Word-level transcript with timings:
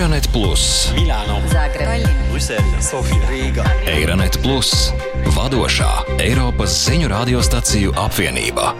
Eironet 0.00 0.32
Plus, 0.32 0.92
Milāno, 0.96 1.42
Zagreb, 1.52 2.06
Brisele, 2.30 2.78
Sofija, 2.80 3.20
Rīga. 3.28 3.66
Eironet 3.84 4.38
Plus, 4.40 4.70
vadošā 5.36 5.90
Eiropas 6.24 6.72
ziņu 6.86 7.10
radiostaciju 7.12 7.92
apvienība. 8.00 8.70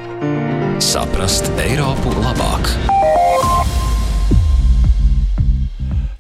Saprast 0.81 1.53
Eiropu 1.61 2.15
labāk! 2.25 2.73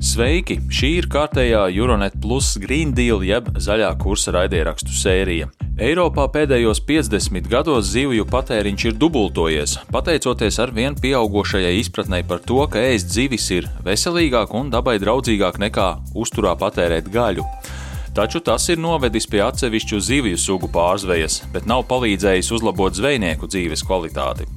Sveiki! 0.05 0.59
Šī 0.69 0.93
ir 0.99 1.09
kārtējā 1.09 1.65
Euronet 1.73 2.21
Plus 2.21 2.59
Green 2.61 2.93
Deal 2.93 3.25
jeb 3.25 3.49
zaļā 3.57 3.95
kursa 4.05 4.37
raidierakstu 4.37 4.93
sērija. 4.93 5.49
Eiropā 5.81 6.27
pēdējos 6.29 6.83
50 6.85 7.47
gados 7.49 7.87
zivju 7.95 8.27
patēriņš 8.29 8.83
ir 8.91 8.97
dubultojies, 9.01 9.79
pateicoties 9.89 10.59
ar 10.61 10.75
vien 10.77 10.93
pieaugušajai 10.93 11.71
izpratnei 11.79 12.21
par 12.29 12.43
to, 12.45 12.59
ka 12.69 12.83
ēst 12.91 13.09
zivis 13.15 13.47
ir 13.57 13.69
veselīgāk 13.87 14.53
un 14.61 14.69
dabai 14.75 14.99
draudzīgāk 15.01 15.57
nekā 15.63 15.87
uzturā 16.13 16.53
patērēt 16.61 17.09
gaļu. 17.09 17.47
Taču 18.15 18.41
tas 18.43 18.65
ir 18.69 18.79
novedis 18.83 19.29
pie 19.31 19.39
atsevišķu 19.45 20.01
zivju 20.03 20.39
sugu 20.39 20.67
pārzvejas, 20.75 21.45
bet 21.55 21.69
nav 21.71 21.85
palīdzējis 21.91 22.49
uzlabot 22.57 22.97
zvejnieku 22.97 23.47
dzīves 23.47 23.85
kvalitāti. 23.87 24.49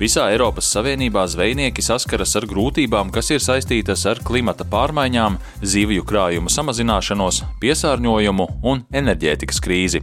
Visā 0.00 0.30
Eiropas 0.32 0.70
Savienībā 0.72 1.26
zvejnieki 1.28 1.84
saskaras 1.84 2.32
ar 2.40 2.46
grūtībām, 2.48 3.10
kas 3.12 3.28
ir 3.34 3.42
saistītas 3.44 4.06
ar 4.08 4.22
klimata 4.24 4.64
pārmaiņām, 4.64 5.36
zivju 5.60 6.06
krājumu 6.08 6.52
samazināšanos, 6.52 7.42
piesārņojumu 7.60 8.48
un 8.72 8.82
enerģētikas 9.02 9.60
krīzi. 9.60 10.00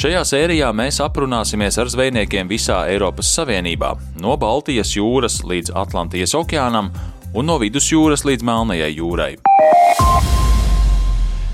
Šajā 0.00 0.24
sērijā 0.32 0.72
mēs 0.72 1.02
aprunāsimies 1.04 1.76
ar 1.78 1.92
zvejniekiem 1.92 2.48
visā 2.48 2.80
Eiropas 2.88 3.34
Savienībā, 3.36 3.92
no 4.24 4.40
Baltijas 4.40 4.96
jūras 4.96 5.42
līdz 5.44 5.76
Atlantijas 5.76 6.32
okeānam 6.38 6.90
un 7.36 7.52
no 7.52 7.60
Vidusjūras 7.60 8.24
līdz 8.24 8.48
Melnajai 8.48 8.92
jūrai. 8.96 9.32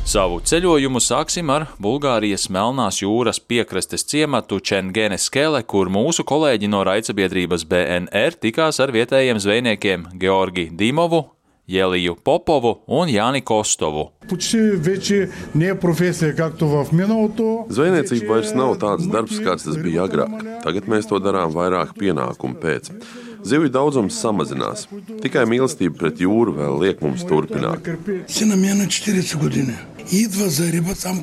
Savu 0.05 0.36
ceļojumu 0.44 1.00
sāksim 1.00 1.48
ar 1.48 1.62
Bulgārijas 1.80 2.50
Melnās 2.52 2.98
jūras 3.00 3.38
piekrastes 3.41 4.05
ciematu 4.05 4.58
Čengene 4.61 5.16
Skele, 5.16 5.62
kur 5.64 5.88
mūsu 5.88 6.27
kolēģi 6.28 6.69
no 6.69 6.83
raicabiedrības 6.84 7.64
BNR 7.70 8.36
tikās 8.36 8.83
ar 8.84 8.92
vietējiem 8.92 9.41
zvejniekiem 9.41 10.05
Georgi 10.20 10.66
Dimovu, 10.77 11.22
Jeliju 11.72 12.19
Popovu 12.20 12.74
un 12.92 13.08
Jāni 13.08 13.41
Kostovu. 13.41 14.11
Zvejniecība 17.72 18.28
vairs 18.34 18.52
nav 18.52 18.77
tāds 18.84 19.08
darbs, 19.08 19.41
kāds 19.41 19.64
tas 19.64 19.80
bija 19.80 20.05
agrāk. 20.05 20.36
Tagad 20.66 20.92
mēs 20.92 21.08
to 21.08 21.22
darām 21.24 21.56
vairāk 21.56 21.96
pienākumu 21.96 22.61
pēc. 22.61 22.92
Zivju 23.44 23.72
daudzums 23.72 24.20
samazinās. 24.20 24.84
Tikai 25.24 25.48
mīlestība 25.48 25.96
pret 26.05 26.20
jūru 26.20 26.52
vēl 26.61 26.78
liek 26.84 27.02
mums 27.05 27.24
turpināt. 27.28 27.89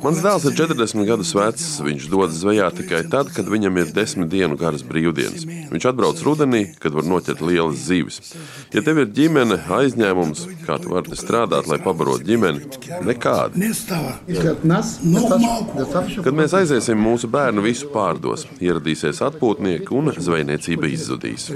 Mans 0.02 0.22
dēls 0.24 0.46
ir 0.50 0.56
40 0.58 1.06
gadus 1.06 1.32
vecs. 1.38 1.66
Viņš 1.86 2.08
dodas 2.12 2.40
zvejā 2.42 2.68
tikai 2.74 3.04
tad, 3.12 3.30
kad 3.36 3.50
viņam 3.52 3.78
ir 3.78 3.94
desmit 3.94 4.32
dienu 4.32 4.58
garas 4.60 4.84
brīvdienas. 4.88 5.46
Viņš 5.72 5.88
atbrauc 5.92 6.22
rudenī, 6.26 6.64
kad 6.82 6.96
var 6.98 7.06
noķert 7.08 7.44
lielas 7.46 7.86
zivis. 7.86 8.34
Ja 8.74 8.84
tev 8.86 9.04
ir 9.04 9.12
ģimene, 9.14 9.60
aizņēmums, 9.78 10.46
kā 10.66 10.80
tu 10.82 10.96
vari 10.96 11.18
strādāt, 11.20 11.70
lai 11.70 11.80
pabarotu 11.84 12.26
ģimeni, 12.28 12.66
nekādi. 13.08 13.62
Kad 16.26 16.38
mēs 16.42 16.58
aiziesim, 16.58 17.02
mūsu 17.02 17.30
bērnu 17.32 17.66
visu 17.66 17.92
pārdos, 17.94 18.48
ieradīsies 18.60 19.22
atpūtnieki 19.30 19.94
un 19.98 20.16
zvejniecība 20.18 20.90
izzudīs. 20.92 21.52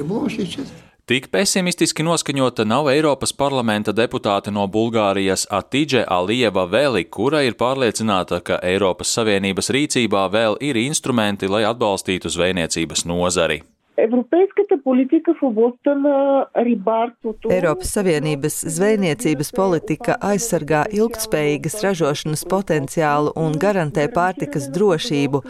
Tik 1.06 1.28
pesimistiski 1.30 2.02
noskaņota 2.02 2.64
nav 2.66 2.88
Eiropas 2.90 3.30
parlamenta 3.38 3.94
deputāte 3.94 4.50
no 4.50 4.64
Bulgārijas 4.76 5.44
Atidže 5.54 6.02
Alieva 6.16 6.64
Veli, 6.66 7.04
kura 7.18 7.44
ir 7.46 7.54
pārliecināta, 7.60 8.40
ka 8.42 8.58
Eiropas 8.66 9.14
Savienības 9.14 9.70
rīcībā 9.78 10.26
vēl 10.34 10.58
ir 10.66 10.82
instrumenti, 10.82 11.46
lai 11.46 11.62
atbalstītu 11.70 12.34
zvejniecības 12.34 13.06
nozari. 13.06 13.62
Европейската 14.01 14.83
политика 14.85 15.35
в 15.35 15.47
областта 15.47 15.95
на 15.95 16.47
рибарството. 16.57 17.49
Eiropas 17.49 17.91
Savienības 17.97 18.55
zvejniecības 18.77 19.51
politika 19.53 20.15
aizsargā 20.25 20.87
ilgtspējīgas 20.95 21.77
ražošanas 21.85 22.45
potenciālu 22.49 23.35
un 23.37 23.59
garantē 23.61 24.07
pārtikas 24.15 24.71
drošību. 24.73 25.43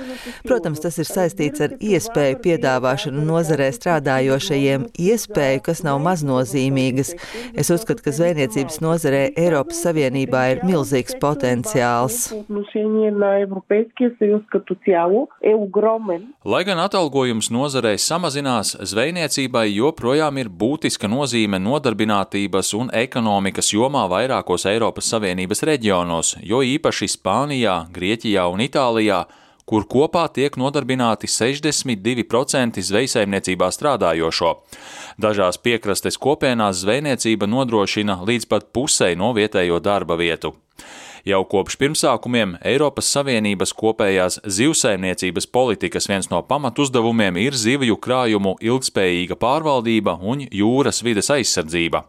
Protams, 0.48 0.82
tas 0.82 0.98
ir 0.98 1.06
saistīts 1.06 1.62
ar 1.62 1.76
iespēju 1.78 2.40
piedāvāšanu 2.46 3.22
nozarē 3.28 3.68
strādājošajiem, 3.76 4.88
iespēju, 4.98 5.60
kas 5.68 5.84
nav 5.86 6.00
maznozīmīgas. 6.08 7.14
Es 7.54 7.70
uzskatu, 7.70 8.02
ka 8.06 8.14
zvejniecības 8.18 8.80
nozarē 8.82 9.22
Eiropas 9.38 9.84
Savienībā 9.84 10.42
ir 10.56 10.64
milzīgs 10.66 11.14
potenciāls. 11.22 12.30
По 12.30 12.40
отношение 12.40 13.10
на 13.10 13.38
Европейския 13.38 14.10
съюз 14.18 14.42
като 14.50 14.74
цяло 14.84 15.28
е 15.42 15.54
огромен. 15.54 16.32
Lai 16.44 16.64
gan 16.64 16.78
atalgojums 16.82 17.50
nozarei 17.50 17.98
samazinās, 18.35 18.75
zvejniecībai 18.83 19.69
joprojām 19.71 20.37
ir 20.37 20.49
būtiska 20.49 21.07
nozīme 21.07 21.57
nodarbinātības 21.59 22.73
un 22.75 22.89
ekonomikas 22.91 23.71
jomā 23.71 24.09
vairākos 24.11 24.65
Eiropas 24.67 25.07
Savienības 25.07 25.63
reģionos, 25.63 26.35
jo 26.43 26.59
īpaši 26.61 27.07
Spānijā, 27.15 27.87
Grieķijā 27.93 28.45
un 28.51 28.59
Itālijā, 28.59 29.25
kur 29.65 29.85
kopā 29.87 30.27
tiek 30.33 30.57
nodarbināti 30.57 31.27
62% 31.27 32.81
zvejsaimniecībā 32.81 33.71
strādājošo. 33.71 34.51
Dažās 35.17 35.57
piekrastes 35.57 36.17
kopienās 36.17 36.83
zvejniecība 36.83 37.47
nodrošina 37.47 38.19
līdz 38.25 38.49
pat 38.51 38.67
pusei 38.73 39.15
no 39.15 39.31
vietējo 39.33 39.79
darba 39.79 40.19
vietu. 40.19 40.55
Jau 41.25 41.39
kopš 41.49 41.73
pirmsākumiem 41.81 42.51
Eiropas 42.69 43.07
Savienības 43.09 43.71
kopējās 43.73 44.35
zivsaimniecības 44.45 45.47
politikas 45.49 46.05
viens 46.05 46.27
no 46.29 46.43
pamatuzdevumiem 46.45 47.39
ir 47.41 47.57
zivju 47.57 47.97
krājumu 47.97 48.51
ilgspējīga 48.61 49.33
pārvaldība 49.41 50.19
un 50.21 50.43
jūras 50.45 51.01
vides 51.01 51.31
aizsardzība. 51.33 52.03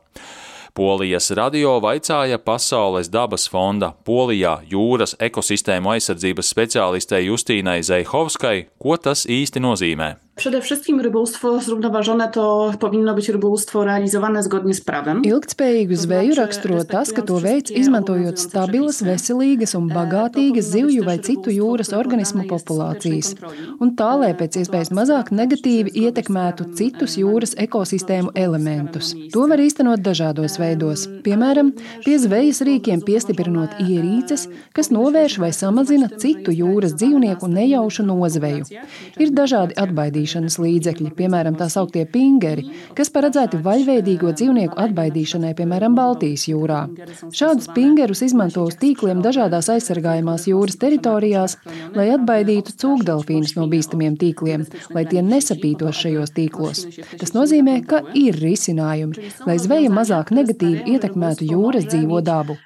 Polijas 0.77 1.31
radio 1.33 1.79
vaicāja 1.81 2.37
Pasaules 2.37 3.09
dabas 3.09 3.49
fonda 3.49 3.95
Polijā 4.05 4.59
jūras 4.69 5.17
ekosistēmu 5.17 5.95
aizsardzības 5.95 6.53
speciālistei 6.53 7.25
Justīnai 7.31 7.81
Zeihovskai, 7.89 8.67
ko 8.77 9.01
tas 9.01 9.25
īsti 9.25 9.65
nozīmē. 9.65 10.26
Przede 10.37 10.61
wszystkim 10.61 11.01
rybołówstwo 11.01 11.61
zrównoważone 11.61 12.29
to 12.29 12.73
powinno 12.81 13.15
być 13.15 13.29
rybołówstwo 13.29 13.85
realizowane 13.85 14.43
zgodnie 14.43 14.75
z 14.75 14.81
prawem. 14.81 15.23
Ilgtspējīgu 15.23 15.97
zveju 15.97 16.35
raksturo 16.35 16.85
tas, 16.85 17.13
ka 17.13 17.23
to 17.23 17.39
veids 17.41 17.71
izmantojot 17.71 18.41
stabilas, 18.41 19.01
veselīgas 19.03 19.73
un 19.79 19.89
bagātīgas 19.89 20.69
zivju 20.75 21.07
vai 21.09 21.17
citu 21.25 21.51
jūras 21.51 21.89
organismu 21.97 22.45
populācijas, 22.51 23.33
un 23.81 23.95
tā, 23.97 24.11
lai 24.21 24.35
pēc 24.37 24.59
iespējas 24.61 24.93
mazāk 24.99 25.33
negatīvi 25.33 25.95
ietekmētu 26.05 26.69
citus 26.77 27.17
jūras 27.17 27.57
ekosistēmu 27.57 28.35
elementus. 28.35 29.15
To 29.33 29.47
var 29.49 29.65
īstenot 29.65 30.05
dažādos 30.05 30.59
veidos, 30.61 31.07
piemēram, 31.25 31.73
pie 32.05 32.19
zvejas 32.21 32.61
rīkiem 32.61 33.01
piestiprinot 33.09 33.81
ierīces, 33.81 34.51
kas 34.77 34.93
novērš 34.93 35.41
vai 35.41 35.53
samazina 35.57 36.13
citu 36.13 36.53
jūras 36.53 36.93
dzīvnieku 36.93 37.49
nejaušu 37.57 38.05
nozveju. 38.13 38.69
Ir 39.17 39.33
dažādi 39.33 39.81
atbaidīšanas 40.27 40.59
līdzekļi, 40.59 41.13
piemēram, 41.17 41.57
tā 41.57 41.69
sauktie 41.71 42.05
pingeri, 42.07 42.67
kas 42.97 43.11
paredzēti 43.15 43.61
vaļveidīgo 43.63 44.33
dzīvnieku 44.35 44.77
atbaidīšanai, 44.77 45.55
piemēram, 45.57 45.95
Baltijas 45.95 46.47
jūrā. 46.49 46.89
Šādus 47.33 47.71
pingerus 47.75 48.23
izmanto 48.27 48.65
uz 48.67 48.77
tīkliem 48.81 49.23
dažādās 49.23 49.69
aizsargājumās 49.71 50.47
jūras 50.51 50.79
teritorijās, 50.83 51.57
lai 51.95 52.11
atbaidītu 52.15 52.75
cūkdelfīnus 52.83 53.57
no 53.57 53.67
bīstamiem 53.71 54.17
tīkliem, 54.19 54.67
lai 54.95 55.05
tie 55.07 55.23
nesapītos 55.23 56.03
šajos 56.03 56.35
tīklos. 56.37 56.85
Tas 57.21 57.35
nozīmē, 57.37 57.79
ka 57.87 58.03
ir 58.15 58.37
risinājumi, 58.41 59.31
lai 59.47 59.59
zveja 59.63 59.93
mazāk 59.93 60.33
negatīvi 60.35 60.97
ietekmētu 60.97 61.51
jūras 61.53 61.87
dzīvo 61.87 62.21
dabu. 62.25 62.59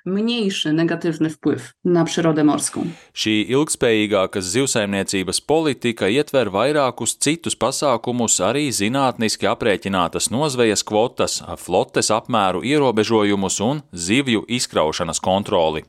Šī 3.20 3.36
ilgspējīgākas 3.52 4.50
zivsaimniecības 4.54 5.42
politika 5.44 6.08
ietver 6.10 6.50
vairākus 6.54 7.16
citus 7.20 7.49
pasākumus, 7.58 8.38
arī 8.44 8.68
zinātniski 8.74 9.48
aprēķinātas 9.50 10.30
nozvejas 10.30 10.84
kvotas, 10.86 11.40
flotes 11.58 12.10
apmēru 12.14 12.62
ierobežojumus 12.66 13.60
un 13.64 13.82
zivju 13.92 14.44
izkraušanas 14.46 15.22
kontroli. 15.24 15.84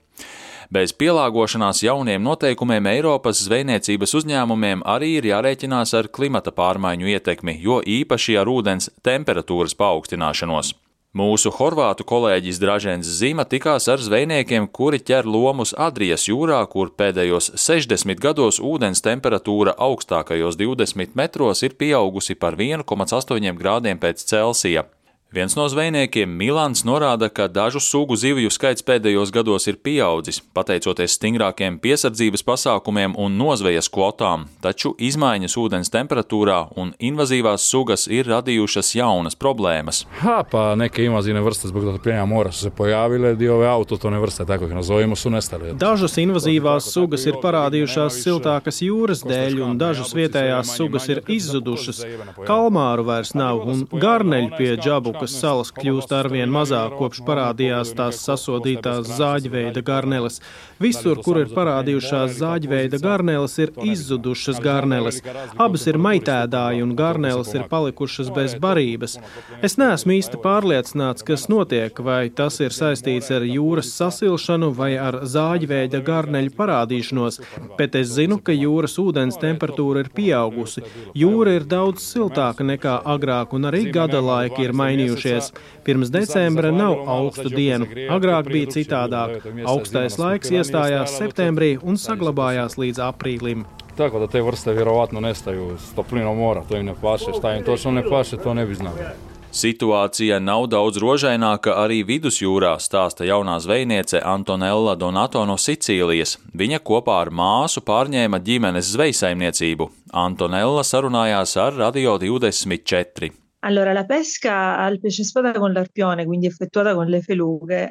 Bez 0.72 0.94
pielāgošanās 0.96 1.82
jauniem 1.84 2.24
noteikumiem 2.24 2.86
Eiropas 2.94 3.42
zvejniecības 3.44 4.16
uzņēmumiem 4.22 4.86
arī 4.88 5.18
ir 5.18 5.28
jārēķinās 5.34 5.92
ar 6.00 6.08
klimata 6.08 6.54
pārmaiņu 6.56 7.12
ietekmi, 7.12 7.58
jo 7.60 7.82
īpaši 7.84 8.40
ar 8.40 8.48
ūdens 8.48 8.88
temperatūras 9.04 9.76
paaugstināšanos. 9.76 10.72
Mūsu 11.12 11.52
horvātu 11.52 12.06
kolēģis 12.08 12.60
Dražens 12.64 13.08
Zima 13.20 13.44
tikās 13.44 13.90
ar 13.92 14.00
zvejniekiem, 14.00 14.70
kuri 14.72 15.02
ķer 15.04 15.28
lomus 15.28 15.74
Adrijas 15.76 16.24
jūrā, 16.30 16.62
kur 16.72 16.94
pēdējos 16.96 17.50
60 17.60 18.16
gados 18.24 18.62
ūdens 18.64 19.04
temperatūra 19.04 19.74
augstākajos 19.76 20.56
20 20.56 21.20
metros 21.20 21.66
ir 21.68 21.76
pieaugusi 21.76 22.40
par 22.40 22.56
1,8 22.56 23.60
grādiem 23.60 24.00
pēc 24.00 24.24
Celsija. 24.24 24.86
Viens 25.32 25.54
no 25.56 25.64
zvejniekiem, 25.64 26.28
Milans, 26.28 26.82
norāda, 26.84 27.30
ka 27.32 27.46
dažu 27.48 27.80
sugu 27.80 28.18
zivju 28.20 28.50
skaits 28.52 28.84
pēdējos 28.84 29.30
gados 29.32 29.64
ir 29.72 29.78
pieaudzis, 29.80 30.42
pateicoties 30.52 31.14
stingrākiem 31.16 31.78
piesardzības 31.80 32.44
pasākumiem 32.44 33.14
un 33.16 33.38
nozvejas 33.40 33.88
kvotām, 33.88 34.44
taču 34.60 34.92
izmaiņas 35.00 35.56
ūdens 35.62 35.92
temperatūrā 35.94 36.58
un 36.76 36.92
invazīvās 37.00 37.64
sugas 37.64 38.10
ir 38.12 38.28
radījušas 38.28 38.90
jaunas 38.98 39.40
problēmas. 39.40 40.02
Ha, 40.20 40.42
pa 40.52 40.66
neke 40.76 41.06
invazivne 41.08 41.46
vrste 41.48 41.72
zbog 41.72 41.88
zatopljenja 41.88 42.28
mora 42.28 42.52
su 42.52 42.66
se 42.68 42.74
pojavile, 42.76 43.32
dio 43.40 43.56
ove 43.56 43.72
autotone 43.72 44.20
vrste, 44.20 44.44
tako 44.52 44.68
ih 44.68 44.76
nazovimo, 44.82 45.16
su 45.16 45.32
nestale. 45.32 45.72
Dažas 45.80 46.20
invazīvās 46.26 46.92
sugas 46.92 47.24
ir 47.32 47.40
parādījušās 47.40 48.20
siltākas 48.26 48.82
jūras 48.84 49.24
dēļ, 49.24 49.64
un 49.70 49.80
dažas 49.80 50.12
vietējās 50.12 50.76
sugas 50.76 51.08
ir 51.08 51.24
izzudušas. 51.40 52.04
Kalmāru 52.44 53.08
vairs 53.14 53.32
nav, 53.32 53.64
un 53.64 53.88
garneļi 53.96 54.54
pie 54.60 54.76
džabu 54.76 55.21
Amerikas 55.22 55.38
salas 55.38 55.70
kļūst 55.76 56.14
arvien 56.18 56.50
mazāk, 56.50 56.96
kopš 56.98 57.20
parādījās 57.28 57.92
tās 57.94 58.18
sasodītās 58.26 59.06
zāģveida 59.20 59.84
garneles. 59.86 60.40
Visur, 60.82 61.20
kur 61.22 61.38
ir 61.38 61.52
parādījušās 61.54 62.40
zāģveida 62.40 62.98
garneles, 63.04 63.60
ir 63.62 63.70
izzudušas 63.86 64.58
garneles. 64.66 65.20
Abas 65.62 65.86
ir 65.86 66.00
maitēdāji 66.02 66.82
un 66.82 66.96
garneles 66.98 67.54
ir 67.54 67.68
palikušas 67.70 68.32
bez 68.34 68.56
barības. 68.64 69.20
Es 69.62 69.78
neesmu 69.78 70.16
īsti 70.16 70.40
pārliecināts, 70.42 71.22
kas 71.28 71.46
notiek, 71.54 72.02
vai 72.02 72.32
tas 72.34 72.58
ir 72.66 72.74
saistīts 72.74 73.30
ar 73.30 73.46
jūras 73.46 73.94
sasilšanu 73.94 74.72
vai 74.74 74.96
ar 74.98 75.20
zāģveida 75.22 76.02
garneļu 76.02 76.56
parādīšanos, 76.58 77.40
bet 77.78 78.00
es 78.02 78.16
zinu, 78.18 78.40
ka 78.42 78.58
jūras 78.58 78.98
ūdens 78.98 79.38
temperatūra 79.38 80.02
ir 80.02 80.10
pieaugusi. 80.18 80.82
Jūra 81.14 81.60
ir 81.60 81.70
daudz 81.70 82.10
siltāka 82.10 82.66
nekā 82.66 82.98
agrāk, 83.06 83.54
un 83.54 83.70
arī 83.70 83.86
gada 83.94 84.18
laiki 84.26 84.66
ir 84.66 84.74
mainījušies 84.74 85.11
mainījušies. 85.12 85.52
Pirms 85.84 86.12
decembra 86.12 86.72
nav 86.72 87.08
augstu 87.08 87.50
dienu, 87.50 87.88
agrāk 88.10 88.52
bija 88.52 88.72
citādāk. 88.72 89.48
Augstais 89.66 90.18
laiks 90.18 90.52
iestājās 90.52 91.18
septembrī 91.18 91.78
un 91.82 91.98
saglabājās 91.98 92.78
līdz 92.78 93.02
aprīlim. 93.12 93.66
Tako 93.98 94.20
da 94.20 94.28
te 94.28 94.42
vrste 94.42 94.74
vjerovatno 94.74 95.20
nestaju 95.20 95.76
s 95.78 95.92
toplinom 95.96 96.38
mora, 96.38 96.64
to 96.70 96.78
im 96.78 96.86
ne 96.86 96.96
paše. 97.02 97.34
Šta 97.38 97.56
im 97.56 97.64
točno 97.64 97.92
ne 97.92 98.04
paše, 98.10 98.38
to 98.38 98.54
ne 98.54 98.66
bi 98.66 98.76
znali. 98.76 99.12
Situācija 99.52 100.38
nav 100.40 100.70
daudz 100.72 100.96
rožaināka 101.04 101.74
arī 101.76 102.06
vidusjūrā, 102.08 102.78
stāsta 102.80 103.28
jaunā 103.28 103.58
zvejniece 103.60 104.22
Antonella 104.24 104.96
Donato 104.96 105.44
no 105.46 105.58
Sicīlijas. 105.60 106.38
Viņa 106.56 106.80
kopā 106.80 107.18
ar 107.26 107.34
māsu 107.36 107.84
pārņēma 107.84 108.40
ģimenes 108.40 108.94
zvejsaimniecību. 108.96 109.90
Antonella 110.16 110.88
sarunājās 110.88 111.58
ar 111.60 111.76
Radio 111.84 112.16
24. 112.16 113.41
Allora, 113.64 113.94
la 113.94 114.06
pesca 114.06 114.78
al 114.78 115.00
pesce 115.00 115.24
spada 115.24 115.52
con 115.52 115.72
l'arpione, 115.72 116.26
quindi 116.26 116.48
effettuata 116.48 116.96
con 116.96 117.06
le 117.06 117.22
felughe. 117.22 117.82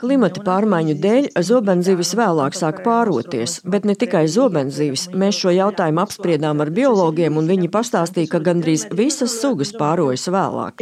Klimata 0.00 0.40
pārmaiņu 0.40 0.94
dēļ 1.02 1.28
zobenzivis 1.44 2.14
vēlāk 2.16 2.56
sāk 2.56 2.80
pāroties, 2.86 3.58
bet 3.68 3.84
ne 3.84 3.92
tikai 3.92 4.24
zobenzivis. 4.24 5.10
Mēs 5.12 5.42
šo 5.42 5.52
jautājumu 5.52 6.00
apspriedām 6.00 6.64
ar 6.64 6.72
biologiem, 6.72 7.36
un 7.36 7.50
viņi 7.52 7.68
pastāstīja, 7.68 8.32
ka 8.32 8.40
gandrīz 8.48 8.86
visas 8.96 9.36
sugas 9.42 9.74
pārojas 9.76 10.24
vēlāk. 10.32 10.80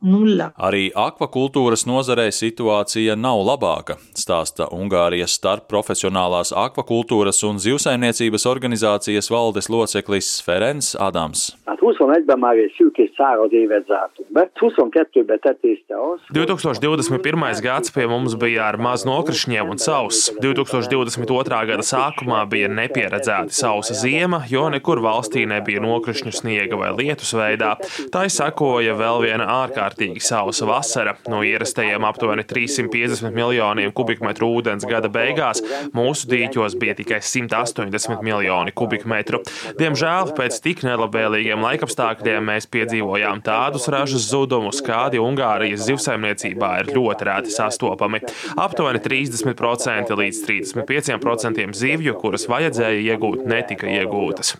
Per 0.00 0.10
lui 0.10 0.36
3 0.36 0.38
metri 0.38 0.38
sono 0.38 0.38
Nulla. 0.38 0.52
Arī 0.54 0.92
akvakultūras 0.94 1.86
nozarē 1.86 2.28
situācija 2.30 3.16
nav 3.16 3.42
labāka, 3.42 3.96
stāsta 4.14 4.68
Ungārijas 4.70 5.34
starpprofesionālās 5.34 6.52
akvakultūras 6.54 7.42
un 7.42 7.58
zivsaimniecības 7.58 8.46
organizācijas 8.46 9.30
valdes 9.30 9.68
loceklis 9.68 10.40
Ferenc 10.40 10.94
Adams. 10.94 11.56
21-ben 11.88 12.38
már 12.38 12.56
egy 12.56 12.74
szűk 12.76 12.96
és 12.96 13.10
száraz 13.16 13.52
évet 13.52 13.86
zártunk 13.86 14.32
be, 14.32 14.50
22-ben 14.54 15.38
tetézte 15.40 15.94
az. 16.12 16.20
2021. 16.32 17.60
gads 17.60 17.90
pie 17.90 18.06
mums 18.06 18.34
bija 18.34 18.66
ar 18.66 18.76
maz 18.76 19.02
nokrišņiem 19.04 19.68
un 19.68 19.76
sauss. 19.76 20.32
2022. 20.38 21.44
gada 21.66 21.82
sākumā 21.82 22.44
bija 22.48 22.68
nepieredzēti 22.68 23.54
sausa 23.54 23.94
ziema, 23.94 24.42
jo 24.48 24.68
nekur 24.68 25.00
valstī 25.00 25.46
nebija 25.46 25.80
nokrišņu 25.80 26.32
sniega 26.32 26.76
vai 26.76 26.92
lietus 26.98 27.32
veidā. 27.34 27.76
Tā 28.12 28.26
izsakoja 28.28 28.94
vēl 28.98 29.22
viena 29.24 29.48
ārkārtīgi 29.88 30.20
sausa 30.22 30.66
vasara. 30.68 31.16
No 31.28 31.40
ierastajiem 31.42 32.04
aptuveni 32.04 32.44
350 32.44 33.32
miljoniem 33.34 33.92
kubikmetru 33.92 34.50
ūdens 34.58 34.86
gada 34.88 35.08
beigās 35.08 35.62
mūsu 35.96 36.28
dīķos 36.28 36.76
bija 36.78 36.94
tikai 36.98 37.20
180 37.24 38.22
miljoni 38.22 38.72
kubikmetru. 38.72 39.40
Diemžēl 39.78 40.34
pēc 40.36 40.60
tik 40.64 40.84
nelabvēlīgiem 40.86 41.62
laikapstākļiem 41.64 42.44
mēs 42.50 42.68
piedzīvojām 42.72 43.42
tādus 43.46 43.88
ražas 43.88 44.28
zudumus, 44.28 44.82
kādi 44.84 45.20
Ungārijas 45.22 45.86
zivsaimniecībā 45.88 46.74
ir 46.82 46.92
ļoti 46.96 47.28
rēti 47.28 47.54
sastopami. 47.54 48.22
Aptuveni 48.58 49.02
30% 49.04 50.18
līdz 50.18 50.42
35% 50.48 51.68
zivju, 51.78 52.18
kuras 52.20 52.48
vajadzēja 52.50 53.14
iegūt, 53.14 53.46
netika 53.48 53.88
iegūtas. 53.98 54.56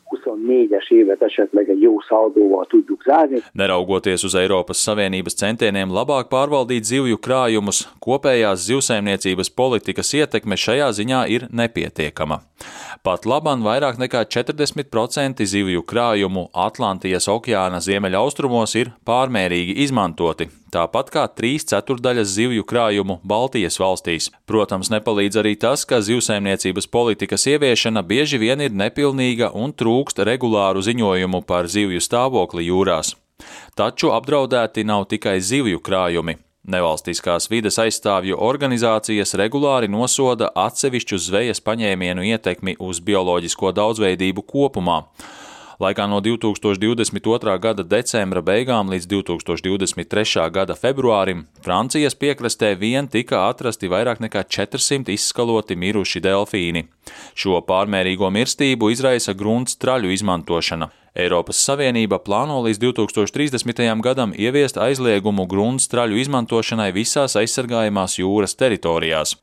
Neraugoties 3.59 4.25
uz 4.27 4.37
Eiropas 4.39 4.83
Savienības 4.87 5.39
centieniem 5.39 5.93
labāk 5.95 6.31
pārvaldīt 6.33 6.89
zivju 6.89 7.21
krājumus, 7.25 7.85
kopējās 8.05 8.67
zivsaimniecības 8.69 9.53
politikas 9.61 10.13
ietekme 10.19 10.59
šajā 10.59 10.91
ziņā 11.01 11.25
ir 11.35 11.49
nepietiekama. 11.53 12.41
Pat 13.07 13.27
labam 13.29 13.63
vairāk 13.63 14.01
nekā 14.01 14.25
40% 14.27 15.45
zivju 15.47 15.85
krājumu 15.87 16.49
Atlantijas 16.67 17.29
okeāna 17.31 17.79
ziemeļaustrumos 17.85 18.75
ir 18.81 18.91
pārmērīgi 19.07 19.79
izmantoti, 19.85 20.49
tāpat 20.75 21.13
kā 21.15 21.25
3 21.41 21.69
ceturdaļas 21.73 22.33
zivju 22.35 22.65
krājumu 22.69 23.19
Baltijas 23.23 23.79
valstīs. 23.81 24.31
Protams, 24.49 24.91
nepalīdz 24.95 25.41
arī 25.43 25.55
tas, 25.61 25.85
ka 25.89 26.01
zivsaimniecības 26.05 26.91
politikas 26.93 27.47
ieviešana 27.51 28.03
bieži 28.03 28.41
vien 28.43 28.61
ir 28.65 28.75
nepilnīga 28.75 29.53
un 29.55 29.73
trūkst 29.73 30.25
regulāru 30.29 30.85
ziņojumu 30.85 31.43
par 31.49 31.71
zivju 31.71 32.03
stāvokli 32.05 32.69
jūrās. 32.69 33.15
Taču 33.79 34.13
apdraudēti 34.13 34.85
nav 34.85 35.07
tikai 35.11 35.39
zivju 35.41 35.81
krājumi. 35.85 36.39
Nevalstiskās 36.69 37.47
vides 37.49 37.79
aizstāvju 37.81 38.37
organizācijas 38.45 39.33
regulāri 39.41 39.89
nosoda 39.89 40.51
atsevišķu 40.53 41.17
zvejas 41.25 41.63
paņēmienu 41.65 42.27
ietekmi 42.35 42.75
uz 42.85 43.01
bioloģisko 43.01 43.73
daudzveidību 43.79 44.45
kopumā. 44.45 44.99
Laikā 45.79 46.09
no 46.11 46.19
2022. 46.19 47.53
gada 47.63 47.85
decembra 47.87 48.41
beigām 48.43 48.89
līdz 48.91 49.05
2023. 49.13 50.49
gada 50.51 50.75
februārim 50.75 51.45
Francijas 51.63 52.19
piekrastē 52.19 52.73
vien 52.81 53.07
tika 53.07 53.45
atrasti 53.47 53.87
vairāk 53.87 54.19
nekā 54.19 54.43
400 54.43 55.15
izskaloti 55.15 55.79
miruši 55.79 56.25
delfīni. 56.27 56.83
Šo 57.31 57.63
pārmērīgo 57.63 58.27
mirstību 58.27 58.91
izraisa 58.91 59.39
grunts 59.39 59.79
traļu 59.79 60.11
izmantošana. 60.19 60.91
Eiropas 61.15 61.63
Savienība 61.63 62.19
plāno 62.27 62.59
līdz 62.67 62.83
2030. 62.83 64.03
gadam 64.03 64.35
ieviest 64.35 64.83
aizliegumu 64.83 65.47
grunts 65.47 65.87
traļu 65.95 66.19
izmantošanai 66.25 66.91
visās 66.91 67.39
aizsargājamās 67.39 68.19
jūras 68.19 68.59
teritorijās. 68.59 69.39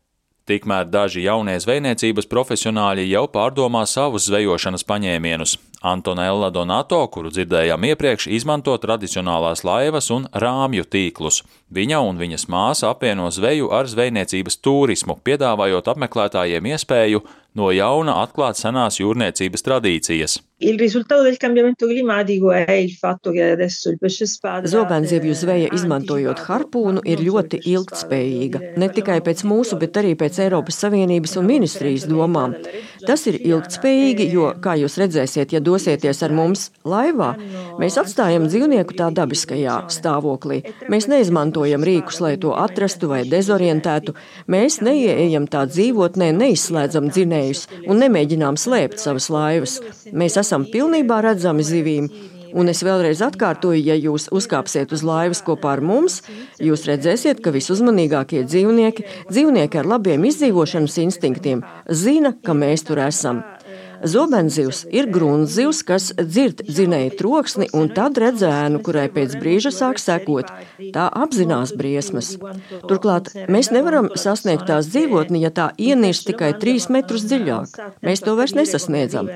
Tikmēr 0.46 0.84
daži 0.92 1.24
jaunie 1.24 1.56
zvejniecības 1.58 2.28
profesionāļi 2.30 3.08
jau 3.10 3.24
pārdomā 3.32 3.82
savus 3.90 4.28
zvejošanas 4.28 4.84
paņēmienus. 4.86 5.56
Antonella 5.86 6.50
Donato, 6.50 7.04
kuru 7.14 7.30
dzirdējām 7.30 7.84
iepriekš, 7.92 8.26
izmanto 8.34 8.74
tradicionālās 8.82 9.62
laivas 9.68 10.10
un 10.16 10.26
rāmju 10.34 10.88
tīklus. 10.90 11.44
Viņa 11.70 12.00
un 12.08 12.18
viņas 12.18 12.48
māsa 12.50 12.90
apvieno 12.90 13.30
zveju 13.30 13.70
ar 13.70 13.86
zvejniecības 13.92 14.58
turismu, 14.66 15.20
piedāvājot 15.22 15.92
apmeklētājiem 15.94 16.72
iespēju 16.74 17.22
no 17.56 17.70
jauna 17.76 18.18
atklāt 18.24 18.58
senās 18.58 18.98
jūrniecības 18.98 19.66
tradīcijas. 19.68 20.40
Il 20.58 20.80
risultato 20.80 21.22
del 21.22 21.36
cambiamento 21.36 21.86
climatico 21.86 22.54
è 22.54 22.72
il 22.72 22.92
fatto 22.92 23.32
che 23.32 23.52
adesso 23.52 23.90
il 23.90 23.98
pesce 23.98 24.26
spada. 24.26 24.66
Zobenzivju 24.72 25.34
zveja 25.36 25.68
izmantojot 25.76 26.40
harpūnu 26.48 27.02
ir 27.04 27.20
ļoti 27.20 27.60
ilgtspējīga. 27.74 28.62
Ne 28.80 28.88
tikai 28.88 29.18
pēc 29.20 29.44
mūsu, 29.44 29.76
bet 29.82 30.00
arī 30.00 30.14
pēc 30.16 30.40
Eiropas 30.46 30.80
Savienības 30.80 31.36
un 31.42 31.50
ministrijas 31.50 32.06
domām. 32.08 32.56
Tas 33.04 33.26
ir 33.28 33.36
ilgtspējīgi, 33.42 34.30
jo, 34.32 34.46
kā 34.64 34.78
jūs 34.80 34.96
redzēsiet, 35.02 35.52
ja 35.52 35.60
dosieties 35.60 36.24
ar 36.24 36.32
mums 36.32 36.70
laivā, 36.88 37.34
mēs 37.82 38.00
atstājam 38.00 38.48
dzīvnieku 38.48 38.96
tā 38.96 39.12
dabiskajā 39.12 39.82
stāvoklī. 39.92 40.62
Mēs 40.88 41.10
neizmantojam 41.12 41.84
rīkus, 41.84 42.22
lai 42.24 42.38
to 42.40 42.56
atrastu 42.56 43.12
vai 43.12 43.26
dezorientētu. 43.28 44.16
Mēs 44.48 44.80
neieejam 44.80 45.52
tā 45.52 45.68
dzīvotnē, 45.68 46.32
neizslēdzam 46.40 47.12
dzinējus 47.12 47.68
un 47.92 48.00
nemēģinām 48.06 48.56
slēpt 48.56 49.04
savas 49.04 49.28
laivas. 49.36 49.78
Mēs 50.16 50.40
esam 50.46 50.70
pilnībā 50.70 51.20
redzami 51.26 51.66
zivīm. 51.66 52.10
Un 52.56 52.72
es 52.72 52.80
vēlreiz 52.88 53.20
atkārtoju, 53.26 53.82
ja 53.84 53.98
jūs 54.00 54.30
uzkāpsiet 54.32 54.94
uz 54.96 55.02
laivas 55.04 55.42
kopā 55.44 55.74
ar 55.76 55.82
mums, 55.84 56.22
jūs 56.64 56.86
redzēsiet, 56.88 57.42
ka 57.44 57.52
visuzmanīgākie 57.52 58.46
dzīvnieki, 58.48 59.04
dzīvnieki 59.28 59.82
ar 59.82 59.90
labiem 59.92 60.24
izdzīvošanas 60.30 60.96
instinktiem, 61.04 61.66
zina, 61.92 62.32
ka 62.46 62.56
mēs 62.56 62.88
tur 62.88 63.04
esam. 63.04 63.44
Zobenzivs 64.06 64.84
ir 64.94 65.08
grunzivs, 65.12 65.82
kas 65.88 66.12
dzird 66.20 66.64
dzinēju 66.68 67.16
troksni 67.20 67.68
un 67.74 67.90
tad 67.96 68.20
redz 68.22 68.44
ēnu, 68.46 68.82
kurai 68.86 69.08
pēc 69.14 69.36
brīža 69.42 69.72
sāk 69.74 70.02
sekot. 70.02 70.52
Tā 70.96 71.08
apzinās 71.24 71.74
briesmas. 71.78 72.36
Turklāt 72.86 73.32
mēs 73.52 73.72
nevaram 73.76 74.12
sasniegt 74.14 74.68
tās 74.70 74.92
dzīvotni, 74.94 75.42
ja 75.46 75.52
tā 75.52 75.72
ienirst 75.78 76.30
tikai 76.30 76.54
trīs 76.62 76.90
metrus 76.94 77.26
dziļāk. 77.30 77.80
Mēs 78.06 78.26
to 78.26 78.38
vairs 78.40 78.56
nesasniedzam. 78.58 79.32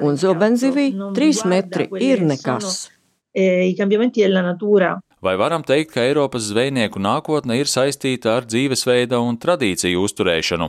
Un 0.00 0.20
zobenzivī 0.20 0.90
trīs 1.16 1.44
metri 1.44 1.90
ir 2.00 2.24
nekas. 2.24 2.88
I 3.34 3.74
cambiamenti 3.74 4.22
della 4.22 4.44
natura 4.46 4.94
Vai 5.24 5.38
varam 5.40 5.62
teikt, 5.64 5.94
ka 5.94 6.02
Eiropas 6.04 6.50
zvejnieku 6.50 7.00
nākotne 7.00 7.56
ir 7.56 7.70
saistīta 7.70 8.34
ar 8.36 8.44
dzīvesveida 8.44 9.16
un 9.24 9.38
tradīciju 9.40 10.02
uzturēšanu? 10.04 10.68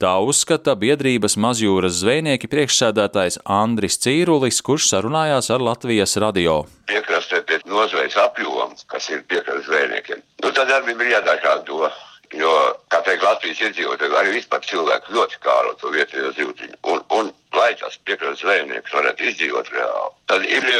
Tā 0.00 0.14
uzskata 0.24 0.72
biedrības 0.80 1.34
mazjūras 1.36 1.98
zvejnieki 2.00 2.48
priekšsēdētājs 2.48 3.34
Andris 3.44 3.98
Cīrulis, 4.00 4.62
kurš 4.64 4.86
sarunājās 4.94 5.50
ar 5.52 5.60
Latvijas 5.60 6.14
radio. 6.24 6.54
Piekrastē 6.88 7.42
pie 7.44 7.58
nozvejas 7.68 8.14
apjoma, 8.22 8.70
kas 8.88 9.10
ir 9.12 9.20
piekrastes 9.28 9.66
zvejniekiem. 9.66 10.22
Nu, 10.40 10.52
tad 10.56 10.70
darbība 10.72 11.04
ir 11.04 11.10
jādažādo. 11.18 11.90
Jo, 12.32 12.52
kā 12.88 13.02
teikt, 13.04 13.26
Latvijas 13.26 13.60
iedzīvotāji 13.66 14.16
arī 14.22 14.32
vispār 14.38 14.64
cilvēki 14.70 15.12
ļoti 15.18 15.42
kāro 15.44 15.74
to 15.82 15.92
vietējo 15.92 16.30
zivtiņu. 16.38 16.78
Un, 16.94 17.02
un 17.18 17.28
lai 17.58 17.74
tas 17.82 17.98
piekrastes 18.08 18.40
zvejnieks 18.46 18.94
varētu 18.96 19.26
izdzīvot 19.34 19.68
reāli, 19.74 20.14
tad 20.32 20.46
ir 20.48 20.70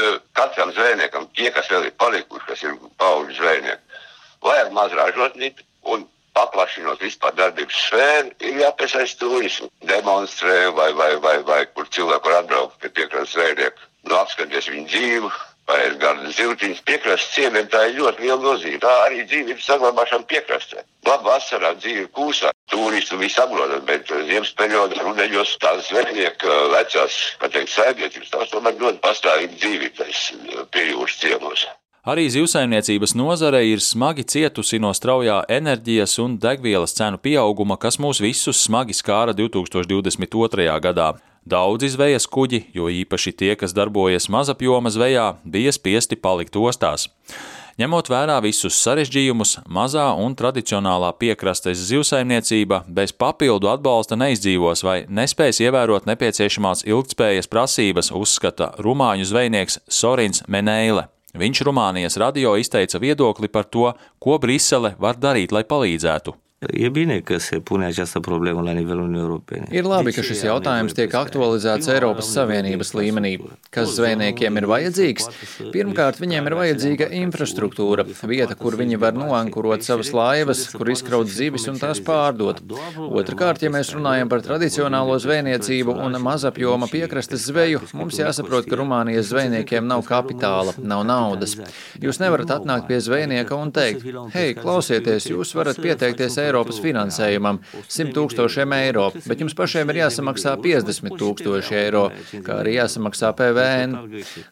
katram 0.40 0.72
zvejniekam, 0.72 1.28
tie, 1.36 1.50
kas 1.52 1.68
vēl 1.68 1.90
ir 1.90 1.98
palikuši, 2.00 2.46
kas 2.48 2.64
ir 2.64 2.80
pauģi 3.02 3.36
zvejnieki, 3.36 4.00
vajag 4.48 4.72
maz 4.78 4.96
ražotnīt 4.96 5.60
un 5.92 6.08
paplašinot 6.40 7.04
vispār 7.04 7.36
darbības 7.38 7.84
sfēru, 7.86 8.34
ir 8.48 8.64
jāpiesaist 8.64 9.20
turismu. 9.20 9.70
Demonstrē 9.92 10.58
vai, 10.76 10.90
vai, 10.96 11.12
vai, 11.22 11.36
vai 11.46 11.62
kur 11.74 11.88
cilvēku 11.92 12.28
var 12.32 12.42
atbraukt 12.42 12.80
pie 12.82 12.92
piekrastes 12.96 13.36
zvejnieku, 13.36 13.88
nu 14.08 14.18
apskaties 14.20 14.72
viņu 14.72 14.90
dzīvi 14.90 15.32
vai 15.70 15.80
gan 16.02 16.22
zivtiņas 16.34 16.82
piekrastes 16.86 17.34
ciemiem, 17.34 17.68
tā 17.70 17.84
ir 17.88 17.98
ļoti 18.00 18.24
liela 18.24 18.40
nozīme. 18.42 18.80
Tā 18.82 18.92
arī 19.04 19.22
dzīvības 19.28 19.68
saglabāšana 19.68 20.26
piekrastē. 20.30 20.82
Labi, 21.06 21.26
vasarā 21.28 21.72
dzīve 21.78 22.08
kūsā, 22.16 22.50
turistu 22.72 23.18
visu 23.20 23.42
apglodot, 23.44 23.84
bet 23.88 24.10
ziemas 24.28 24.52
periodā, 24.58 24.98
rudeņos 25.04 25.56
tās 25.62 25.86
zvejnieka 25.88 26.56
vecās, 26.74 27.20
kā 27.42 27.52
teikt, 27.54 27.74
saimniecības, 27.76 28.32
tās 28.34 28.54
tomēr 28.54 28.80
ļoti 28.82 29.02
pastāvīgi 29.06 29.60
dzīvības 29.62 30.26
pie 30.74 30.88
jūras 30.90 31.20
ciemos. 31.22 31.68
Arī 32.10 32.24
zivsaimniecības 32.32 33.12
nozare 33.14 33.60
ir 33.70 33.78
smagi 33.78 34.24
cietusi 34.26 34.80
no 34.82 34.88
straujā 34.96 35.36
enerģijas 35.52 36.16
un 36.18 36.32
degvielas 36.42 36.96
cenu 36.96 37.20
pieauguma, 37.22 37.76
kas 37.78 38.00
mūs 38.02 38.18
visus 38.24 38.58
smagi 38.64 38.96
skāra 38.98 39.30
2022. 39.36 40.66
gadā. 40.82 41.12
Daudzi 41.46 41.92
zvejas 41.92 42.26
kuģi, 42.26 42.64
jo 42.74 42.88
īpaši 42.90 43.34
tie, 43.42 43.52
kas 43.60 43.76
darbojas 43.76 44.26
mazapjoma 44.26 44.90
zvejā, 44.90 45.26
bija 45.44 45.70
spiesti 45.76 46.18
palikt 46.18 46.58
ostās. 46.58 47.06
Ņemot 47.78 48.10
vērā 48.10 48.40
visus 48.42 48.80
sarežģījumus, 48.82 49.60
mazā 49.70 50.08
un 50.18 50.34
tradicionālā 50.34 51.12
piekrastes 51.20 51.78
zivsaimniecība 51.92 52.82
bez 52.90 53.14
papildu 53.14 53.70
atbalsta 53.70 54.18
neizdzīvos 54.18 54.82
vai 54.88 54.98
nespēs 55.06 55.62
ievērot 55.62 56.10
nepieciešamās 56.10 56.82
ilgtspējas 56.90 57.46
prasības, 57.54 58.10
uzskata 58.10 58.72
rumāņu 58.82 59.30
zvejnieks 59.30 59.82
Sorins 59.86 60.42
Meneile. 60.50 61.06
Viņš 61.38 61.62
Rumānijas 61.66 62.18
radio 62.18 62.56
izteica 62.58 62.98
viedokli 62.98 63.48
par 63.48 63.68
to, 63.70 63.92
ko 64.18 64.38
Brisele 64.42 64.96
var 64.98 65.18
darīt, 65.20 65.54
lai 65.54 65.62
palīdzētu. 65.62 66.34
E 66.68 66.88
bine 66.88 67.20
că 67.20 67.38
se 67.38 67.58
pune 67.58 67.84
această 67.84 68.20
problemă 68.20 68.60
la 68.60 68.70
nivelul 68.70 69.02
Uniunii 69.02 69.20
Europene. 69.20 69.66
Ir 69.70 69.86
labi, 69.88 70.12
ka 70.12 70.20
šis 70.20 70.42
jautājums 70.44 70.92
tiek 70.92 71.14
aktualizēts 71.16 71.88
Eiropas 71.88 72.26
Savienības 72.34 72.90
līmenī. 72.92 73.30
Kas 73.72 73.94
zvejniekiem 73.96 74.58
ir 74.60 74.66
vajadzīgs? 74.68 75.30
Pirmkārt, 75.72 76.20
viņiem 76.20 76.50
ir 76.50 76.56
vajadzīga 76.58 77.08
infrastruktūra, 77.16 78.04
vieta, 78.28 78.58
kur 78.60 78.76
viņi 78.76 78.98
var 79.00 79.16
noankurot 79.16 79.86
savas 79.88 80.10
laivas, 80.12 80.66
kur 80.74 80.90
izkraut 80.92 81.32
zivis 81.32 81.64
un 81.72 81.80
tās 81.80 82.02
pārdot. 82.04 82.60
Otrakārt, 83.08 83.64
ja 83.64 83.72
mēs 83.72 83.94
runājam 83.96 84.28
par 84.28 84.44
tradicionālo 84.44 85.16
zvejniecību 85.16 85.96
un 85.96 86.20
mazapjoma 86.20 86.90
piekrastes 86.92 87.48
zveju, 87.48 87.80
mums 87.96 88.20
jāsaprot, 88.20 88.68
ka 88.68 88.76
Rumānijas 88.82 89.32
zvejniekiem 89.32 89.88
nav 89.88 90.04
kapitāla, 90.04 90.76
nav 90.76 91.08
naudas. 91.08 91.56
Jūs 92.04 92.20
nevarat 92.20 92.52
atnākt 92.60 92.84
pie 92.92 93.00
zvejnieka 93.00 93.56
un 93.56 93.72
teikt, 93.72 94.04
hei, 94.36 94.52
klausieties, 94.60 95.32
jūs 95.32 95.56
varat 95.56 95.80
pieteikties 95.80 96.36
Eiropas 96.36 96.49
finansējumam 96.82 97.60
100 97.86 98.14
tūkstošiem 98.16 98.74
eiro, 98.76 99.10
bet 99.26 99.42
jums 99.42 99.54
pašiem 99.58 99.90
ir 99.92 100.00
jāsamaksā 100.02 100.56
50 100.62 101.16
tūkstoši 101.20 101.76
eiro, 101.78 102.06
kā 102.44 102.60
arī 102.62 102.76
jāsamaksā 102.78 103.32
PVN. 103.38 103.96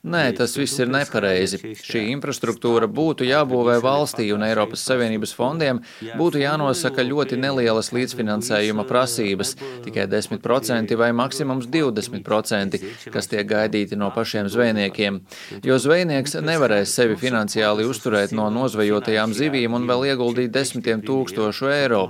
Nē, 0.09 0.25
tas 0.39 0.57
viss 0.59 0.79
ir 0.81 0.91
nepareizi. 0.93 1.61
Šī 1.79 2.05
infrastruktūra 2.15 2.89
būtu 2.91 3.27
jābūvē 3.29 3.79
valstī 3.85 4.29
un 4.35 4.45
Eiropas 4.47 4.85
Savienības 4.89 5.35
fondiem 5.37 5.83
būtu 6.19 6.43
jānosaka 6.43 7.05
ļoti 7.07 7.39
nelielas 7.41 7.91
līdzfinansējuma 7.97 8.85
prasības, 8.89 9.55
tikai 9.85 10.07
10% 10.11 10.97
vai 10.99 11.11
maksimums 11.17 11.69
20%, 11.73 12.79
kas 13.13 13.31
tiek 13.31 13.47
gaidīti 13.49 13.99
no 13.99 14.11
pašiem 14.15 14.49
zvejniekiem. 14.53 15.21
Jo 15.65 15.79
zvejnieks 15.83 16.39
nevarēs 16.45 16.95
sevi 16.95 17.17
finansiāli 17.19 17.87
uzturēt 17.89 18.35
no 18.37 18.49
nozvejotajām 18.53 19.35
zivīm 19.37 19.77
un 19.79 19.89
vēl 19.89 20.11
ieguldīt 20.13 20.53
desmitiem 20.55 21.03
tūkstošu 21.07 21.71
eiro 21.73 21.88
eiro. 21.89 22.05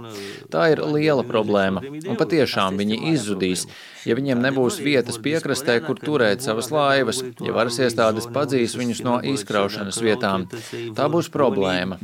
Tā 0.50 0.70
ir 0.72 0.82
liela 0.82 1.24
problēma, 1.26 1.82
un 1.84 2.18
patiešām 2.18 2.78
viņi 2.80 2.98
izzudīs, 3.12 3.66
ja 4.08 4.16
viņiem 4.16 4.40
nebūs 4.42 4.78
vietas 4.82 5.18
piekrastē, 5.20 5.78
kur 5.84 5.98
turēt 6.00 6.42
savas 6.44 6.70
laivas, 6.72 7.20
ja 7.44 7.52
varas 7.52 7.78
iestādes 7.82 8.28
padzīs 8.32 8.76
viņus 8.78 9.02
no 9.04 9.18
izkraušanas 9.20 10.00
vietām. 10.02 10.46
Tā 10.96 11.08
būs 11.12 11.28
problēma. 11.32 11.98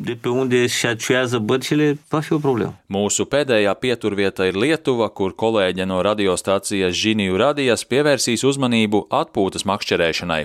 Mūsu 2.95 3.27
pēdējā 3.33 3.75
pieturvieta 3.81 4.49
ir 4.51 4.61
Lietuva, 4.61 5.09
kur 5.09 5.33
kolēģe 5.33 5.89
no 5.89 6.03
radiostācijas 6.05 6.95
Žiniju 7.01 7.41
radijas 7.41 7.87
pievērsīs 7.89 8.45
uzmanību 8.45 9.07
atpūtas 9.15 9.65
makšķerēšanai. 9.69 10.43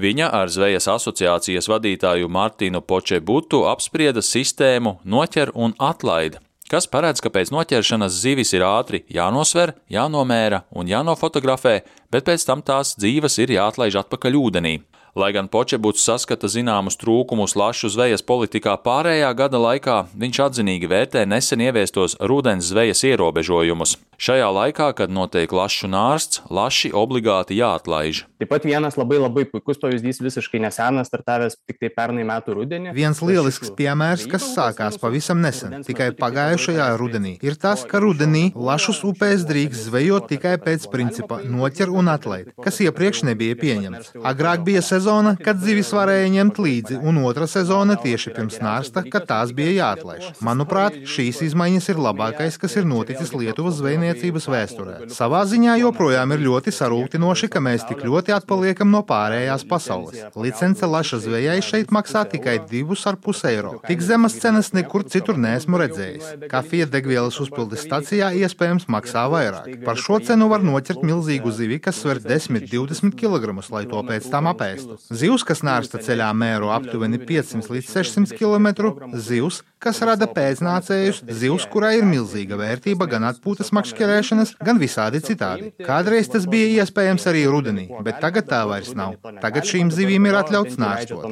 Viņa 0.00 0.28
ar 0.36 0.52
Zvejas 0.52 0.88
asociācijas 0.92 1.68
vadītāju 1.70 2.28
Martinu 2.28 2.84
Počebutu 2.84 3.64
apsprieda 3.70 4.22
sistēmu 4.24 4.98
noķer 5.04 5.54
un 5.56 5.74
atlaida 5.80 6.44
kas 6.70 6.86
paredz, 6.86 7.20
ka 7.20 7.32
pēc 7.34 7.50
noķeršanas 7.54 8.20
zivis 8.22 8.54
ir 8.54 8.64
ātri 8.66 9.02
jānosver, 9.10 9.74
jānomēra 9.90 10.62
un 10.70 10.90
jānofotografē, 10.90 11.80
bet 12.12 12.28
pēc 12.28 12.46
tam 12.46 12.62
tās 12.62 12.94
dzīves 13.00 13.40
ir 13.42 13.56
jāatlaiž 13.58 13.98
atpakaļ 14.04 14.38
ūdenī. 14.44 14.74
Lai 15.18 15.32
gan 15.34 15.48
Počebuts 15.50 16.04
saskata 16.06 16.46
zināmus 16.46 16.94
trūkumus 17.00 17.56
lašu 17.58 17.90
zvejas 17.90 18.22
politikā 18.22 18.76
pārējā 18.84 19.32
gada 19.34 19.58
laikā, 19.58 20.04
viņš 20.14 20.44
atzinīgi 20.46 20.90
vērtē 20.90 21.26
nesen 21.26 21.66
ieviestos 21.66 22.14
rudens 22.22 22.70
zvejas 22.70 23.02
ierobežojumus. 23.10 23.96
Šajā 24.20 24.50
laikā, 24.52 24.90
kad 24.92 25.08
notiek 25.08 25.48
lašu 25.48 25.88
nārsts, 25.88 26.42
laši 26.52 26.90
obligāti 26.92 27.56
jāatlaiž. 27.56 28.26
Taip 28.40 28.50
pat 28.52 28.64
vienas 28.68 28.98
labai 29.00 29.16
labai 29.16 29.46
puikus 29.48 29.80
pavyzdys 29.80 30.20
visiškai 30.20 30.60
nesenas, 30.60 31.08
startavęs 31.08 31.56
tik 31.68 31.78
tai 31.80 31.88
pernai 31.92 32.26
metų 32.28 32.58
rudenį. 32.58 32.92
Viens 32.96 33.20
lielisks 33.24 33.72
piemērs, 33.76 34.26
kas 34.28 34.44
sākās 34.52 34.98
pavisam 35.00 35.40
nesen, 35.40 35.78
tikai 35.88 36.10
pagājušajā 36.20 36.88
rudenī, 37.00 37.34
ir 37.40 37.56
tas, 37.60 37.86
ka 37.88 38.02
rudenī 38.04 38.50
lašus 38.52 39.00
upēs 39.08 39.46
drīkst 39.48 39.88
zvejot 39.88 40.28
tikai 40.34 40.54
pēc 40.60 40.84
principa 40.92 41.40
noķer 41.40 41.88
un 41.88 42.12
atlaid, 42.12 42.52
kas 42.60 42.82
iepriekš 42.84 43.24
nebija 43.30 43.56
pieņemts. 43.60 44.12
Agrāk 44.20 44.64
bija 44.68 44.84
sezona 44.84 45.32
kad 45.40 45.64
zivis 45.64 45.94
varēja 45.96 46.28
ņemt 46.36 46.60
līdzi, 46.60 47.00
un 47.00 47.22
otra 47.24 47.48
sezona 47.48 47.96
tieši 48.04 48.34
pirms 48.36 48.60
nārsta, 48.60 49.06
kad 49.08 49.24
tās 49.32 49.56
bija 49.56 49.72
jāatlaiž. 49.78 50.42
Manuprāt, 50.44 51.00
šīs 51.08 51.40
izmaiņas 51.48 51.90
ir 51.94 52.04
labākais, 52.04 52.60
kas 52.60 52.76
ir 52.76 52.88
noticis 52.88 53.32
Lietuvas 53.32 53.80
zvejniecības 54.10 54.48
vēsturē. 54.50 54.94
Savā 55.14 55.44
ziņā 55.46 55.76
joprojām 55.80 56.34
ir 56.34 56.42
ļoti 56.46 56.74
sarūktinoši, 56.74 57.50
ka 57.52 57.62
mēs 57.62 57.86
tik 57.88 58.02
ļoti 58.06 58.34
atpaliekam 58.34 58.90
no 58.90 59.02
pārējās 59.06 59.66
pasaules. 59.70 60.18
Licence 60.34 60.86
laša 60.86 61.20
zvejai 61.22 61.60
šeit 61.62 61.94
maksā 61.94 62.24
tikai 62.30 62.58
2,5 62.70 63.46
eiro. 63.50 63.76
Tik 63.86 64.02
zemas 64.02 64.38
cenas 64.40 64.72
nekur 64.74 65.06
citur 65.06 65.38
neesmu 65.38 65.80
redzējis. 65.80 66.48
Kafija 66.50 66.88
degvielas 66.90 67.38
uzpildes 67.40 67.84
stacijā 67.86 68.32
iespējams 68.42 68.88
maksā 68.90 69.26
vairāk. 69.30 69.70
Par 69.86 70.00
šo 70.00 70.20
cenu 70.24 70.50
var 70.50 70.64
noķert 70.66 71.04
milzīgu 71.06 71.54
zivi, 71.54 71.80
kas 71.82 72.02
sver 72.02 72.20
10-20 72.24 73.14
kg, 73.14 73.54
lai 73.70 73.86
to 73.90 74.02
pēc 74.06 74.30
tam 74.32 74.50
apēst 74.50 74.80
ēstu. 74.80 75.16
Zivs, 75.22 75.44
kas 75.46 75.62
nārsta 75.66 76.00
ceļā 76.02 76.30
mēro 76.36 76.70
aptuveni 76.74 77.20
500 77.22 77.70
līdz 77.74 77.92
600 77.94 78.38
km, 78.38 78.68
zivs, 79.14 79.62
kas 79.80 80.00
rada 80.04 80.28
pēcnācējus, 80.28 81.22
zivs, 81.40 81.66
kurai 81.72 81.96
ir 81.98 82.06
milzīga 82.08 82.58
vērtība 82.60 83.08
gan 83.10 83.24
atpūtas 83.30 83.72
makšķerēšanas, 83.76 84.54
gan 84.60 84.80
visādi 84.82 85.22
citādi. 85.24 85.72
Kādreiz 85.86 86.28
tas 86.32 86.46
bija 86.50 86.84
iespējams 86.84 87.26
arī 87.30 87.46
rudenī, 87.48 87.86
bet 88.04 88.20
tagad 88.22 88.50
tā 88.50 88.62
vairs 88.68 88.92
nav. 88.96 89.16
Tagad 89.40 89.68
šīm 89.70 89.92
zivīm 89.94 90.28
ir 90.28 90.36
atļauts 90.42 90.76
nārstot. 90.80 91.24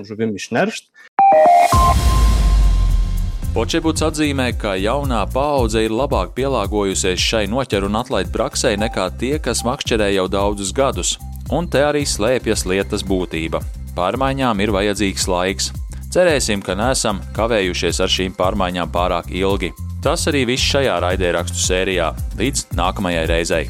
Počebuts 3.59 4.05
atzīmē, 4.05 4.53
ka 4.61 4.75
jaunā 4.79 5.23
paudze 5.33 5.81
ir 5.83 5.93
labāk 5.93 6.35
pielāgojusies 6.37 7.19
šai 7.19 7.47
noķeru 7.51 7.89
un 7.89 7.99
atlaidu 8.01 8.31
praksē 8.35 8.75
nekā 8.79 9.09
tie, 9.21 9.35
kas 9.43 9.65
makšķerē 9.67 10.13
jau 10.15 10.29
daudzus 10.31 10.71
gadus, 10.77 11.17
un 11.51 11.67
te 11.67 11.83
arī 11.83 12.05
slēpjas 12.07 12.67
lietas 12.69 13.05
būtība. 13.09 13.63
Pārmaiņām 13.99 14.61
ir 14.63 14.71
vajadzīgs 14.77 15.27
laiks. 15.33 15.73
Cerēsim, 16.09 16.63
ka 16.65 16.73
neesam 16.79 17.21
kavējušies 17.37 18.01
ar 18.01 18.13
šīm 18.13 18.33
pārmaiņām 18.39 18.89
pārāk 18.95 19.29
ilgi. 19.35 19.75
Tas 20.05 20.25
arī 20.31 20.47
viss 20.49 20.71
šajā 20.73 20.95
raidierakstu 21.05 21.61
sērijā. 21.61 22.13
Līdz 22.39 22.69
nākamajai 22.79 23.27
reizei! 23.29 23.65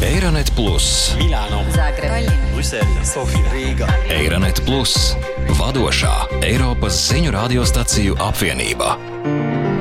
Eironet 0.00 0.48
Plus, 0.56 1.12
Milāno, 1.20 1.60
Zagreba, 1.74 2.22
Brisele, 2.54 3.04
Sofija, 3.04 3.52
Rīga. 3.52 3.88
Eironet 4.16 4.62
Plus, 4.64 5.12
vadošā 5.60 6.14
Eiropas 6.48 7.04
ziņu 7.10 7.36
radiostaciju 7.36 8.16
apvienība. 8.24 8.96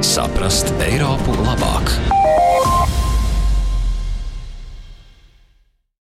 Saprast 0.03 0.75
Eiropu 0.83 1.39
labāk! 1.47 2.18